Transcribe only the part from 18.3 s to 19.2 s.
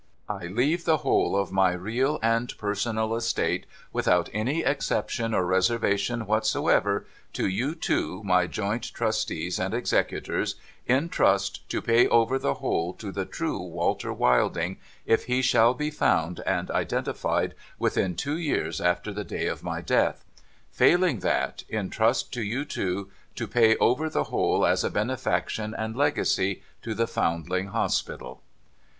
years after